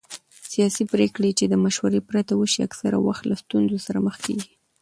[0.51, 4.51] سیاسي پرېکړې چې د مشورې پرته وشي اکثره وخت له ستونزو سره مخ کېږي